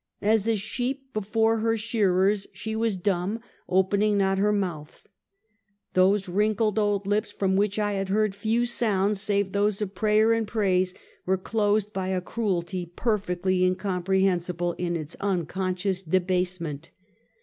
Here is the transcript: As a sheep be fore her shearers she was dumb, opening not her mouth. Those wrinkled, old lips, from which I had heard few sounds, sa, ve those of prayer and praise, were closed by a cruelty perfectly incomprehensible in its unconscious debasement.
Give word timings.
As 0.23 0.47
a 0.47 0.55
sheep 0.55 1.13
be 1.13 1.21
fore 1.21 1.59
her 1.59 1.77
shearers 1.77 2.47
she 2.53 2.75
was 2.75 2.97
dumb, 2.97 3.39
opening 3.69 4.17
not 4.17 4.39
her 4.39 4.51
mouth. 4.51 5.05
Those 5.93 6.27
wrinkled, 6.27 6.79
old 6.79 7.05
lips, 7.05 7.31
from 7.31 7.55
which 7.55 7.77
I 7.77 7.91
had 7.91 8.09
heard 8.09 8.33
few 8.33 8.65
sounds, 8.65 9.21
sa, 9.21 9.33
ve 9.43 9.43
those 9.43 9.79
of 9.79 9.93
prayer 9.93 10.33
and 10.33 10.47
praise, 10.47 10.95
were 11.27 11.37
closed 11.37 11.93
by 11.93 12.07
a 12.07 12.19
cruelty 12.19 12.87
perfectly 12.95 13.63
incomprehensible 13.63 14.73
in 14.79 14.95
its 14.95 15.15
unconscious 15.19 16.01
debasement. 16.01 16.89